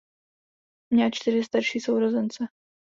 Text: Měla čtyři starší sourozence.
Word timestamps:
Měla 0.93 1.09
čtyři 1.13 1.43
starší 1.43 1.79
sourozence. 1.79 2.47